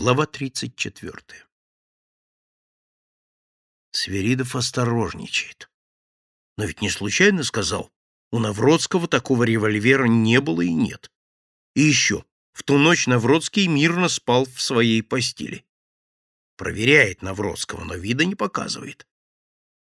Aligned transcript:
Глава 0.00 0.26
34. 0.26 1.44
Сверидов 3.90 4.54
осторожничает. 4.54 5.68
Но 6.56 6.66
ведь 6.66 6.80
не 6.80 6.88
случайно 6.88 7.42
сказал, 7.42 7.90
у 8.30 8.38
Навродского 8.38 9.08
такого 9.08 9.42
револьвера 9.42 10.04
не 10.04 10.40
было 10.40 10.60
и 10.60 10.72
нет. 10.72 11.10
И 11.74 11.80
еще, 11.80 12.24
в 12.52 12.62
ту 12.62 12.78
ночь 12.78 13.08
Навродский 13.08 13.66
мирно 13.66 14.08
спал 14.08 14.44
в 14.44 14.62
своей 14.62 15.02
постели. 15.02 15.66
Проверяет 16.56 17.20
Навродского, 17.20 17.82
но 17.82 17.96
вида 17.96 18.24
не 18.24 18.36
показывает. 18.36 19.04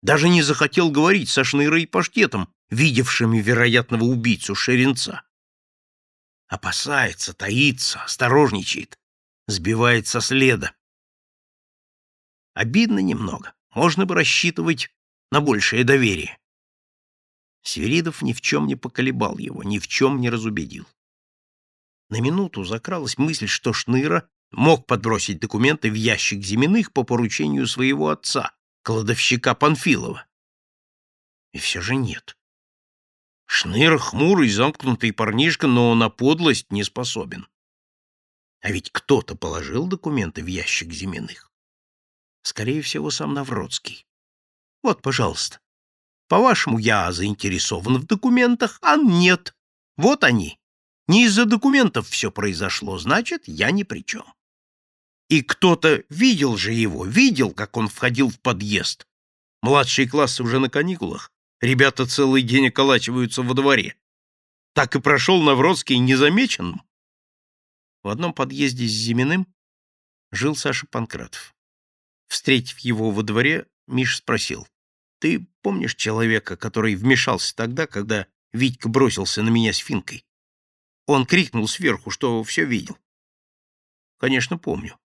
Даже 0.02 0.30
не 0.30 0.44
захотел 0.44 0.92
говорить 0.92 1.28
со 1.28 1.44
Шнырой 1.44 1.84
и 1.84 1.88
Паштетом, 1.88 2.54
видевшими 2.70 3.42
вероятного 3.42 4.06
убийцу 4.06 4.56
Шеренца. 4.56 5.24
Опасается, 6.48 7.34
таится, 7.34 8.02
осторожничает 8.02 8.98
сбивает 9.48 10.08
со 10.08 10.22
следа. 10.22 10.74
Обидно 12.54 13.00
немного. 13.00 13.54
Можно 13.74 14.06
бы 14.06 14.16
рассчитывать 14.16 14.90
на 15.32 15.42
большее 15.42 15.84
доверие. 15.84 16.38
Свиридов 17.62 18.22
ни 18.22 18.32
в 18.32 18.42
чем 18.42 18.68
не 18.68 18.76
поколебал 18.76 19.38
его, 19.38 19.64
ни 19.64 19.80
в 19.80 19.88
чем 19.88 20.22
не 20.22 20.30
разубедил. 20.30 20.88
На 22.10 22.22
минуту 22.22 22.64
закралась 22.64 23.18
мысль, 23.18 23.48
что 23.48 23.74
Шныра 23.74 24.30
мог 24.52 24.86
подбросить 24.86 25.40
документы 25.40 25.90
в 25.90 25.96
ящик 25.96 26.44
Зиминых 26.44 26.94
по 26.94 27.04
поручению 27.04 27.68
своего 27.68 28.10
отца, 28.10 28.56
кладовщика 28.84 29.56
Панфилова. 29.56 30.26
И 31.52 31.58
все 31.58 31.82
же 31.82 31.96
нет. 31.96 32.38
Шныра 33.48 33.98
хмурый, 33.98 34.50
замкнутый 34.50 35.12
парнишка, 35.12 35.68
но 35.68 35.94
на 35.96 36.10
подлость 36.10 36.72
не 36.72 36.84
способен. 36.84 37.48
А 38.66 38.72
ведь 38.72 38.90
кто-то 38.90 39.36
положил 39.36 39.86
документы 39.86 40.42
в 40.42 40.48
ящик 40.48 40.92
Зиминых. 40.92 41.52
Скорее 42.42 42.82
всего, 42.82 43.12
сам 43.12 43.36
Навродский. 43.36 44.08
Вот, 44.82 45.04
пожалуйста. 45.04 45.60
По-вашему, 46.30 46.80
я 46.80 47.12
заинтересован 47.12 48.00
в 48.00 48.08
документах, 48.08 48.80
а 48.82 48.98
нет. 48.98 49.56
Вот 49.98 50.24
они. 50.24 50.58
Не 51.08 51.26
из-за 51.26 51.46
документов 51.46 52.10
все 52.10 52.32
произошло, 52.32 52.98
значит, 52.98 53.44
я 53.46 53.70
ни 53.70 53.84
при 53.84 54.04
чем. 54.04 54.26
И 55.30 55.44
кто-то 55.44 56.04
видел 56.10 56.58
же 56.58 56.74
его, 56.74 57.06
видел, 57.06 57.52
как 57.52 57.78
он 57.78 57.88
входил 57.88 58.30
в 58.32 58.40
подъезд. 58.40 59.06
Младшие 59.62 60.10
классы 60.10 60.42
уже 60.42 60.58
на 60.58 60.72
каникулах, 60.72 61.32
ребята 61.62 62.08
целый 62.08 62.42
день 62.42 62.70
околачиваются 62.70 63.44
во 63.44 63.54
дворе. 63.54 63.96
Так 64.74 64.96
и 64.96 65.00
прошел 65.00 65.44
Навродский 65.44 66.00
незамеченным. 66.00 66.82
В 68.06 68.10
одном 68.10 68.36
подъезде 68.36 68.86
с 68.86 68.92
Зиминым 68.92 69.52
жил 70.32 70.56
Саша 70.56 70.86
Панкратов. 70.86 71.56
Встретив 72.28 72.78
его 72.78 73.10
во 73.10 73.24
дворе, 73.24 73.68
Миш 73.88 74.18
спросил, 74.18 74.68
«Ты 75.18 75.48
помнишь 75.64 75.96
человека, 75.96 76.56
который 76.56 76.94
вмешался 76.94 77.56
тогда, 77.56 77.88
когда 77.88 78.28
Витька 78.54 78.90
бросился 78.90 79.42
на 79.42 79.50
меня 79.50 79.74
с 79.74 79.78
финкой? 79.78 80.24
Он 81.08 81.26
крикнул 81.26 81.68
сверху, 81.68 82.12
что 82.12 82.44
все 82.44 82.64
видел». 82.64 82.96
«Конечно, 84.20 84.60
помню». 84.60 85.00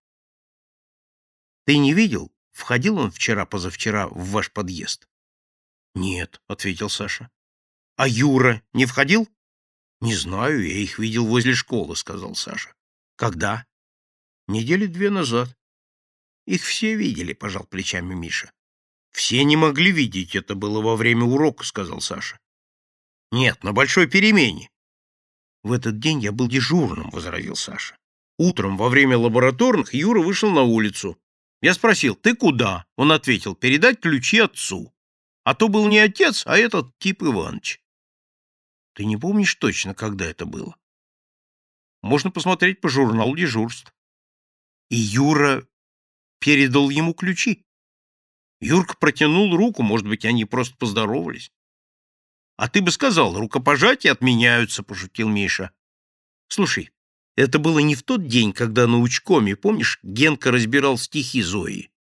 «Ты 1.65 1.79
не 1.79 1.95
видел, 1.95 2.31
входил 2.51 2.99
он 2.99 3.09
вчера-позавчера 3.09 4.09
в 4.09 4.29
ваш 4.29 4.51
подъезд?» 4.51 5.09
«Нет»,— 5.95 6.39
ответил 6.47 6.87
Саша. 6.87 7.31
«А 7.95 8.07
Юра 8.07 8.61
не 8.73 8.85
входил?» 8.85 9.27
«Не 10.01 10.13
знаю, 10.13 10.63
я 10.63 10.75
их 10.75 10.99
видел 10.99 11.25
возле 11.25 11.55
школы»,— 11.55 11.95
сказал 11.95 12.35
Саша. 12.35 12.75
Когда? 13.21 13.67
Недели 14.47 14.87
две 14.87 15.11
назад. 15.11 15.55
Их 16.47 16.63
все 16.63 16.95
видели, 16.95 17.33
пожал 17.33 17.65
плечами 17.65 18.15
Миша. 18.15 18.51
Все 19.11 19.43
не 19.43 19.55
могли 19.55 19.91
видеть, 19.91 20.35
это 20.35 20.55
было 20.55 20.81
во 20.81 20.95
время 20.95 21.25
урока, 21.25 21.63
сказал 21.63 22.01
Саша. 22.01 22.39
Нет, 23.31 23.63
на 23.63 23.73
большой 23.73 24.07
перемене. 24.07 24.71
В 25.61 25.71
этот 25.71 25.99
день 25.99 26.19
я 26.19 26.31
был 26.31 26.47
дежурным, 26.47 27.11
возразил 27.11 27.55
Саша. 27.55 27.95
Утром 28.39 28.75
во 28.75 28.89
время 28.89 29.19
лабораторных 29.19 29.93
Юра 29.93 30.23
вышел 30.23 30.49
на 30.49 30.63
улицу. 30.63 31.15
Я 31.61 31.75
спросил, 31.75 32.15
ты 32.15 32.35
куда? 32.35 32.87
Он 32.95 33.11
ответил, 33.11 33.53
передать 33.53 33.99
ключи 33.99 34.39
отцу. 34.39 34.91
А 35.43 35.53
то 35.53 35.67
был 35.67 35.87
не 35.87 35.99
отец, 35.99 36.41
а 36.47 36.57
этот 36.57 36.97
тип 36.97 37.21
Иваныч. 37.21 37.83
Ты 38.95 39.05
не 39.05 39.15
помнишь 39.15 39.53
точно, 39.53 39.93
когда 39.93 40.25
это 40.25 40.47
было? 40.47 40.75
Можно 42.01 42.31
посмотреть 42.31 42.81
по 42.81 42.89
журналу 42.89 43.35
дежурств. 43.35 43.93
И 44.89 44.95
Юра 44.95 45.65
передал 46.39 46.89
ему 46.89 47.13
ключи. 47.13 47.63
Юрка 48.59 48.95
протянул 48.97 49.55
руку, 49.55 49.83
может 49.83 50.07
быть, 50.07 50.25
они 50.25 50.45
просто 50.45 50.75
поздоровались. 50.77 51.51
А 52.57 52.67
ты 52.67 52.81
бы 52.81 52.91
сказал, 52.91 53.37
рукопожатия 53.37 54.11
отменяются, 54.11 54.83
пошутил 54.83 55.29
Миша. 55.29 55.71
Слушай, 56.47 56.91
это 57.35 57.59
было 57.59 57.79
не 57.79 57.95
в 57.95 58.03
тот 58.03 58.27
день, 58.27 58.53
когда 58.53 58.87
на 58.87 58.99
учкоме, 58.99 59.55
помнишь, 59.55 59.99
Генка 60.03 60.51
разбирал 60.51 60.97
стихи 60.97 61.41
Зои? 61.41 61.91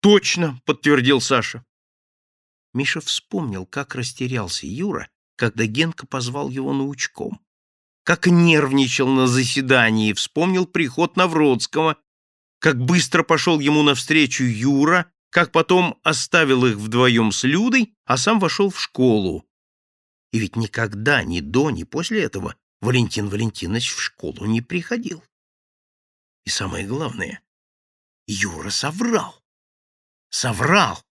Точно, 0.00 0.60
подтвердил 0.64 1.20
Саша. 1.20 1.64
Миша 2.72 3.00
вспомнил, 3.00 3.66
как 3.66 3.94
растерялся 3.94 4.66
Юра, 4.66 5.10
когда 5.36 5.66
Генка 5.66 6.06
позвал 6.06 6.48
его 6.48 6.72
на 6.72 6.84
учком 6.84 7.40
как 8.04 8.26
нервничал 8.26 9.08
на 9.08 9.26
заседании, 9.26 10.12
вспомнил 10.12 10.66
приход 10.66 11.16
Навродского, 11.16 11.96
как 12.58 12.78
быстро 12.78 13.22
пошел 13.22 13.60
ему 13.60 13.82
навстречу 13.82 14.44
Юра, 14.44 15.10
как 15.30 15.52
потом 15.52 15.98
оставил 16.02 16.64
их 16.66 16.76
вдвоем 16.76 17.32
с 17.32 17.44
Людой, 17.44 17.94
а 18.04 18.16
сам 18.16 18.38
вошел 18.38 18.70
в 18.70 18.80
школу. 18.80 19.46
И 20.32 20.38
ведь 20.38 20.56
никогда, 20.56 21.22
ни 21.24 21.40
до, 21.40 21.70
ни 21.70 21.84
после 21.84 22.22
этого 22.22 22.56
Валентин 22.80 23.28
Валентинович 23.28 23.92
в 23.92 24.00
школу 24.00 24.46
не 24.46 24.60
приходил. 24.60 25.22
И 26.44 26.50
самое 26.50 26.86
главное, 26.86 27.40
Юра 28.26 28.70
соврал. 28.70 29.42
Соврал. 30.30 31.04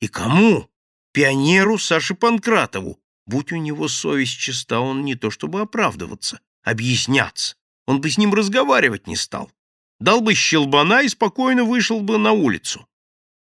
И 0.00 0.08
кому? 0.08 0.70
Пионеру 1.12 1.78
Саше 1.78 2.14
Панкратову, 2.14 3.00
Будь 3.28 3.52
у 3.52 3.56
него 3.56 3.88
совесть 3.88 4.38
чиста, 4.38 4.80
он 4.80 5.04
не 5.04 5.14
то 5.14 5.30
чтобы 5.30 5.60
оправдываться, 5.60 6.40
объясняться. 6.62 7.56
Он 7.86 8.00
бы 8.00 8.08
с 8.08 8.16
ним 8.16 8.32
разговаривать 8.32 9.06
не 9.06 9.16
стал. 9.16 9.52
Дал 10.00 10.22
бы 10.22 10.34
щелбана 10.34 11.02
и 11.02 11.08
спокойно 11.08 11.64
вышел 11.64 12.00
бы 12.00 12.16
на 12.16 12.32
улицу. 12.32 12.88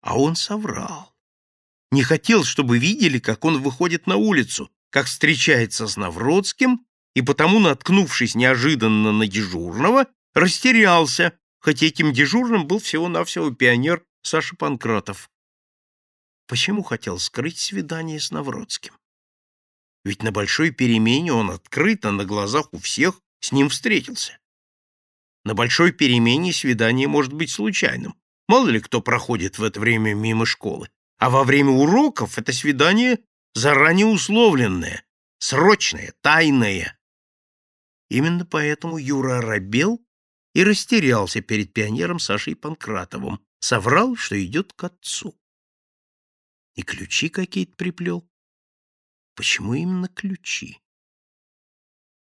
А 0.01 0.17
он 0.17 0.38
соврал. 0.38 1.13
Не 1.91 2.01
хотел, 2.01 2.45
чтобы 2.45 2.77
видели, 2.77 3.19
как 3.19 3.43
он 3.43 3.61
выходит 3.61 4.07
на 4.07 4.16
улицу, 4.16 4.72
как 4.89 5.07
встречается 5.07 5.85
с 5.85 5.97
Навродским, 5.97 6.85
и 7.13 7.22
потому, 7.22 7.59
наткнувшись 7.59 8.35
неожиданно 8.35 9.11
на 9.11 9.27
дежурного, 9.27 10.07
растерялся, 10.33 11.33
хоть 11.59 11.83
этим 11.83 12.13
дежурным 12.13 12.67
был 12.67 12.79
всего-навсего 12.79 13.51
пионер 13.51 14.05
Саша 14.22 14.55
Панкратов. 14.55 15.29
Почему 16.47 16.83
хотел 16.83 17.19
скрыть 17.19 17.57
свидание 17.59 18.22
с 18.22 18.31
Навродским? 18.31 18.93
Ведь 20.03 20.24
на 20.24 20.31
большой 20.31 20.72
перемене 20.72 21.31
он 21.34 21.52
открыто 21.52 22.12
на 22.12 22.25
глазах 22.25 22.74
у 22.74 22.78
всех 22.78 23.22
с 23.40 23.52
ним 23.52 23.69
встретился. 23.69 24.38
На 25.46 25.53
большой 25.53 25.91
перемене 25.91 26.53
свидание 26.53 27.08
может 27.08 27.34
быть 27.34 27.52
случайным. 27.52 28.16
Мало 28.47 28.69
ли 28.69 28.80
кто 28.80 29.02
проходит 29.02 29.58
в 29.58 29.64
это 29.64 29.80
время 29.80 30.14
мимо 30.14 30.46
школы. 30.46 30.90
А 31.18 31.30
во 31.30 31.44
время 31.44 31.72
уроков 31.72 32.38
это 32.38 32.52
свидание 32.52 33.19
заранее 33.53 34.08
условленное, 34.08 35.06
срочное, 35.40 36.14
тайное. 36.22 37.00
Именно 38.09 38.46
поэтому 38.46 38.97
Юра 38.97 39.40
оробел 39.40 40.06
и 40.53 40.64
растерялся 40.64 41.41
перед 41.41 41.74
пионером 41.74 42.20
Сашей 42.20 42.56
Панкратовым, 42.56 43.40
соврал, 43.59 44.16
что 44.16 44.44
идет 44.44 44.73
к 44.73 44.84
отцу. 44.84 45.38
И 46.76 46.82
ключи 46.82 47.29
какие-то 47.29 47.76
приплел. 47.76 48.28
Почему 49.35 49.74
именно 49.74 50.08
ключи? 50.08 50.80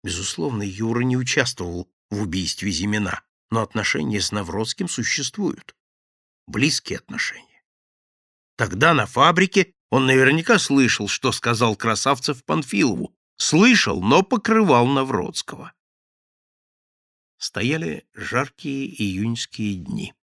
Безусловно, 0.04 0.63
Юра 0.63 1.01
не 1.01 1.18
участвовал 1.18 1.89
в 2.09 2.21
убийстве 2.21 2.71
Зимина, 2.71 3.24
но 3.50 3.62
отношения 3.62 4.21
с 4.21 4.31
Навродским 4.31 4.88
существуют. 4.88 5.75
Близкие 6.48 7.00
отношения. 7.00 7.63
Тогда 8.56 8.94
на 8.94 9.06
фабрике 9.06 9.74
он 9.89 10.06
наверняка 10.06 10.59
слышал, 10.59 11.07
что 11.07 11.31
сказал 11.31 11.75
Красавцев 11.75 12.44
Панфилову. 12.44 13.15
Слышал, 13.38 14.01
но 14.01 14.24
покрывал 14.24 14.88
Навродского. 14.88 15.74
Стояли 17.38 18.07
жаркие 18.13 18.89
июньские 19.01 19.75
дни. 19.75 20.13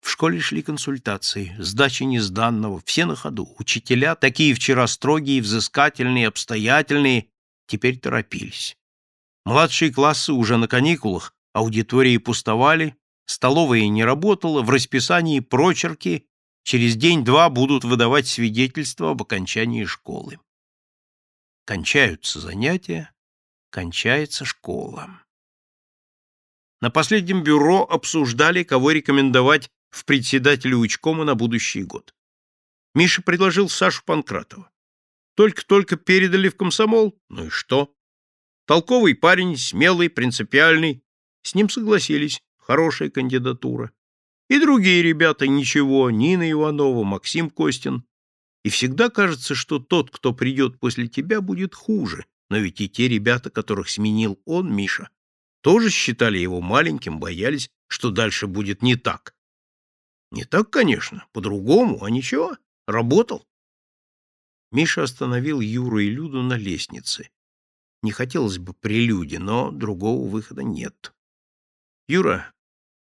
В 0.00 0.10
школе 0.10 0.40
шли 0.40 0.62
консультации, 0.62 1.54
сдача 1.58 2.04
несданного, 2.04 2.80
все 2.84 3.04
на 3.04 3.16
ходу. 3.16 3.54
Учителя, 3.58 4.14
такие 4.14 4.54
вчера 4.54 4.86
строгие, 4.86 5.42
взыскательные, 5.42 6.28
обстоятельные, 6.28 7.28
теперь 7.66 7.98
торопились. 7.98 8.76
Младшие 9.44 9.92
классы 9.92 10.32
уже 10.32 10.56
на 10.56 10.68
каникулах, 10.68 11.34
аудитории 11.52 12.16
пустовали, 12.18 12.96
Столовая 13.28 13.86
не 13.88 14.04
работала, 14.04 14.62
в 14.62 14.70
расписании 14.70 15.40
прочерки, 15.40 16.26
через 16.62 16.96
день-два 16.96 17.50
будут 17.50 17.84
выдавать 17.84 18.26
свидетельство 18.26 19.10
об 19.10 19.20
окончании 19.20 19.84
школы. 19.84 20.40
Кончаются 21.66 22.40
занятия, 22.40 23.12
кончается 23.68 24.46
школа. 24.46 25.22
На 26.80 26.90
последнем 26.90 27.42
бюро 27.42 27.82
обсуждали, 27.82 28.62
кого 28.62 28.92
рекомендовать 28.92 29.70
в 29.90 30.04
председателе 30.04 30.74
учкома 30.74 31.24
на 31.24 31.34
будущий 31.34 31.82
год. 31.82 32.14
Миша 32.94 33.22
предложил 33.22 33.68
Сашу 33.68 34.02
Панкратова. 34.04 34.70
Только-только 35.34 35.96
передали 35.96 36.48
в 36.48 36.56
комсомол, 36.56 37.20
ну 37.28 37.46
и 37.46 37.48
что? 37.48 37.94
Толковый 38.66 39.14
парень, 39.14 39.56
смелый, 39.56 40.10
принципиальный. 40.10 41.02
С 41.42 41.54
ним 41.54 41.70
согласились, 41.70 42.42
хорошая 42.56 43.08
кандидатура. 43.08 43.92
И 44.48 44.58
другие 44.58 45.02
ребята 45.02 45.46
ничего, 45.46 46.10
Нина 46.10 46.50
Иванова, 46.50 47.04
Максим 47.04 47.50
Костин. 47.50 48.04
И 48.64 48.70
всегда 48.70 49.10
кажется, 49.10 49.54
что 49.54 49.78
тот, 49.78 50.10
кто 50.10 50.32
придет 50.32 50.80
после 50.80 51.06
тебя, 51.06 51.40
будет 51.40 51.74
хуже. 51.74 52.26
Но 52.50 52.58
ведь 52.58 52.80
и 52.80 52.88
те 52.88 53.08
ребята, 53.08 53.50
которых 53.50 53.88
сменил 53.88 54.40
он, 54.44 54.74
Миша, 54.74 55.10
тоже 55.62 55.90
считали 55.90 56.38
его 56.38 56.60
маленьким, 56.60 57.20
боялись, 57.20 57.70
что 57.88 58.10
дальше 58.10 58.46
будет 58.46 58.82
не 58.82 58.96
так. 58.96 59.34
Не 60.30 60.44
так, 60.44 60.70
конечно, 60.70 61.26
по-другому, 61.32 62.04
а 62.04 62.10
ничего, 62.10 62.56
работал. 62.86 63.46
Миша 64.70 65.02
остановил 65.02 65.60
Юру 65.60 65.98
и 65.98 66.10
Люду 66.10 66.42
на 66.42 66.54
лестнице. 66.54 67.30
Не 68.02 68.12
хотелось 68.12 68.58
бы 68.58 68.74
прелюди, 68.74 69.36
но 69.36 69.70
другого 69.70 70.28
выхода 70.28 70.62
нет. 70.62 71.14
Юра, 72.06 72.52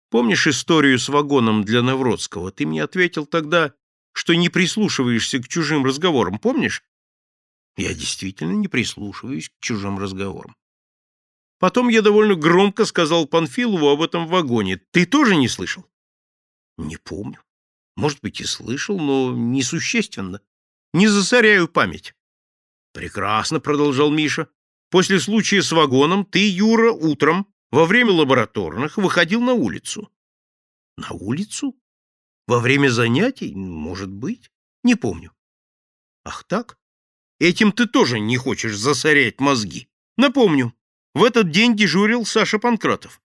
помнишь 0.09 0.47
историю 0.47 0.99
с 0.99 1.09
вагоном 1.09 1.63
для 1.63 1.81
Навродского? 1.81 2.51
Ты 2.51 2.65
мне 2.65 2.83
ответил 2.83 3.25
тогда, 3.25 3.73
что 4.13 4.33
не 4.35 4.49
прислушиваешься 4.49 5.39
к 5.39 5.47
чужим 5.47 5.83
разговорам, 5.83 6.39
помнишь? 6.39 6.83
Я 7.75 7.93
действительно 7.93 8.53
не 8.53 8.67
прислушиваюсь 8.67 9.49
к 9.49 9.53
чужим 9.59 9.99
разговорам. 9.99 10.55
Потом 11.59 11.89
я 11.89 12.01
довольно 12.01 12.35
громко 12.35 12.85
сказал 12.85 13.27
Панфилову 13.27 13.89
об 13.89 14.01
этом 14.01 14.27
вагоне. 14.27 14.77
Ты 14.91 15.05
тоже 15.05 15.35
не 15.35 15.47
слышал? 15.47 15.85
Не 16.77 16.97
помню. 16.97 17.41
Может 17.95 18.21
быть, 18.21 18.41
и 18.41 18.45
слышал, 18.45 18.99
но 18.99 19.31
несущественно. 19.31 20.41
Не 20.93 21.07
засоряю 21.07 21.67
память. 21.67 22.13
Прекрасно, 22.93 23.59
продолжал 23.59 24.11
Миша. 24.11 24.49
После 24.89 25.19
случая 25.19 25.61
с 25.61 25.71
вагоном 25.71 26.25
ты, 26.25 26.49
Юра, 26.49 26.91
утром, 26.91 27.47
во 27.71 27.85
время 27.85 28.11
лабораторных, 28.11 28.97
выходил 28.97 29.41
на 29.41 29.53
улицу. 29.53 30.11
На 30.97 31.11
улицу? 31.11 31.75
Во 32.47 32.59
время 32.59 32.89
занятий? 32.89 33.53
Может 33.55 34.09
быть. 34.09 34.51
Не 34.83 34.95
помню. 34.95 35.33
Ах 36.23 36.43
так? 36.43 36.77
Этим 37.39 37.71
ты 37.71 37.87
тоже 37.87 38.19
не 38.19 38.37
хочешь 38.37 38.77
засорять 38.77 39.39
мозги. 39.39 39.89
Напомню, 40.17 40.73
в 41.13 41.23
этот 41.23 41.51
день 41.51 41.75
дежурил 41.75 42.25
Саша 42.25 42.59
Панкратов. 42.59 43.21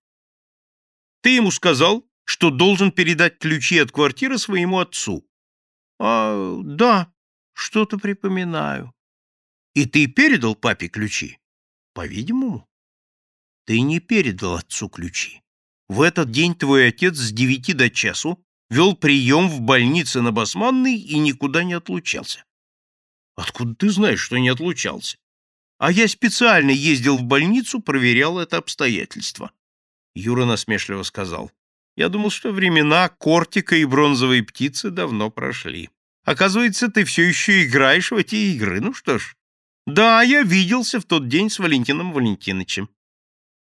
Ты 1.23 1.31
ему 1.31 1.51
сказал, 1.51 2.10
что 2.31 2.51
должен 2.51 2.93
передать 2.93 3.41
ключи 3.41 3.77
от 3.79 3.91
квартиры 3.91 4.39
своему 4.39 4.79
отцу. 4.79 5.29
А, 5.99 6.61
да, 6.63 7.13
что-то 7.55 7.99
припоминаю. 7.99 8.95
И 9.75 9.85
ты 9.85 10.07
передал 10.07 10.55
папе 10.55 10.87
ключи? 10.87 11.41
По-видимому. 11.93 12.69
Ты 13.67 13.81
не 13.81 13.99
передал 13.99 14.55
отцу 14.55 14.89
ключи. 14.89 15.43
В 15.89 16.03
этот 16.03 16.31
день 16.31 16.55
твой 16.55 16.87
отец 16.87 17.17
с 17.17 17.33
девяти 17.33 17.73
до 17.73 17.91
часу 17.91 18.41
вел 18.71 18.95
прием 18.95 19.49
в 19.49 19.63
больнице 19.63 20.21
на 20.21 20.31
Басманной 20.31 20.99
и 20.99 21.19
никуда 21.19 21.65
не 21.65 21.73
отлучался. 21.73 22.45
Откуда 23.35 23.75
ты 23.75 23.91
знаешь, 23.91 24.21
что 24.21 24.39
не 24.39 24.51
отлучался? 24.51 25.19
А 25.79 25.91
я 25.91 26.07
специально 26.07 26.71
ездил 26.71 27.17
в 27.17 27.25
больницу, 27.25 27.81
проверял 27.81 28.39
это 28.39 28.59
обстоятельство. 28.59 29.51
Юра 30.15 30.45
насмешливо 30.45 31.03
сказал. 31.03 31.51
Я 32.01 32.09
думал, 32.09 32.31
что 32.31 32.51
времена 32.51 33.11
кортика 33.11 33.77
и 33.77 33.85
бронзовой 33.85 34.43
птицы 34.43 34.89
давно 34.89 35.31
прошли. 35.31 35.91
Оказывается, 36.25 36.89
ты 36.89 37.05
все 37.05 37.29
еще 37.29 37.63
играешь 37.63 38.11
в 38.11 38.17
эти 38.17 38.37
игры. 38.37 38.81
Ну 38.81 38.95
что 38.95 39.19
ж. 39.19 39.37
Да, 39.87 40.23
я 40.23 40.43
виделся 40.43 40.99
в 40.99 41.05
тот 41.05 41.29
день 41.29 41.51
с 41.51 41.59
Валентином 41.59 42.15
Валентиновичем. 42.15 42.89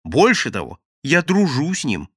Больше 0.06 0.50
того, 0.50 0.80
я 1.04 1.24
дружу 1.24 1.74
с 1.74 1.84
ним. 1.84 2.08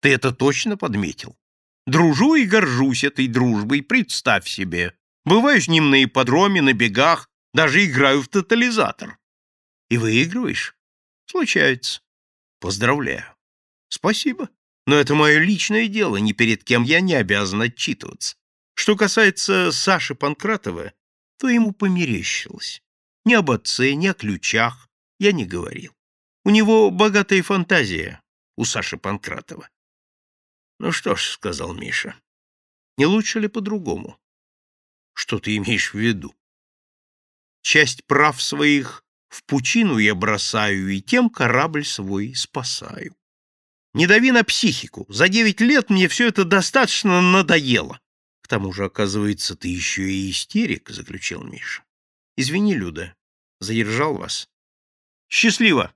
Ты 0.00 0.12
это 0.12 0.32
точно 0.32 0.76
подметил? 0.76 1.38
Дружу 1.86 2.34
и 2.34 2.46
горжусь 2.46 3.04
этой 3.04 3.28
дружбой, 3.28 3.80
представь 3.82 4.48
себе. 4.48 4.96
Бываю 5.24 5.60
с 5.60 5.68
ним 5.68 5.88
на 5.88 6.02
ипподроме, 6.02 6.62
на 6.62 6.72
бегах, 6.72 7.30
даже 7.52 7.84
играю 7.84 8.22
в 8.22 8.26
тотализатор. 8.26 9.20
И 9.88 9.98
выигрываешь? 9.98 10.74
Случается. 11.26 12.00
Поздравляю. 12.58 13.36
Спасибо. 13.88 14.48
Но 14.86 14.96
это 14.96 15.14
мое 15.14 15.38
личное 15.38 15.88
дело, 15.88 16.16
ни 16.16 16.32
перед 16.32 16.62
кем 16.64 16.82
я 16.82 17.00
не 17.00 17.14
обязан 17.14 17.62
отчитываться. 17.62 18.36
Что 18.74 18.96
касается 18.96 19.72
Саши 19.72 20.14
Панкратова, 20.14 20.92
то 21.38 21.48
ему 21.48 21.72
померещилось. 21.72 22.82
Ни 23.24 23.34
об 23.34 23.50
отце, 23.50 23.94
ни 23.94 24.06
о 24.06 24.14
ключах 24.14 24.88
я 25.18 25.32
не 25.32 25.46
говорил. 25.46 25.94
У 26.44 26.50
него 26.50 26.90
богатая 26.90 27.42
фантазия, 27.42 28.20
у 28.56 28.64
Саши 28.64 28.98
Панкратова. 28.98 29.70
Ну 30.78 30.92
что 30.92 31.16
ж,— 31.16 31.30
сказал 31.30 31.72
Миша,— 31.72 32.16
не 32.98 33.06
лучше 33.06 33.40
ли 33.40 33.48
по-другому? 33.48 34.18
Что 35.14 35.38
ты 35.38 35.56
имеешь 35.56 35.94
в 35.94 35.98
виду? 35.98 36.34
Часть 37.62 38.04
прав 38.04 38.42
своих 38.42 39.04
в 39.28 39.44
пучину 39.44 39.98
я 39.98 40.14
бросаю 40.14 40.90
и 40.90 41.00
тем 41.00 41.30
корабль 41.30 41.84
свой 41.84 42.34
спасаю. 42.34 43.16
Не 43.94 44.08
дави 44.08 44.32
на 44.32 44.42
психику. 44.42 45.06
За 45.08 45.28
девять 45.28 45.60
лет 45.60 45.88
мне 45.88 46.08
все 46.08 46.28
это 46.28 46.44
достаточно 46.44 47.22
надоело. 47.22 48.00
К 48.42 48.48
тому 48.48 48.72
же, 48.72 48.84
оказывается, 48.84 49.54
ты 49.54 49.68
еще 49.68 50.10
и 50.10 50.30
истерик,— 50.30 50.88
заключил 50.90 51.42
Миша. 51.44 51.84
Извини, 52.36 52.74
Люда, 52.74 53.14
задержал 53.60 54.16
вас. 54.16 54.48
Счастливо. 55.28 55.94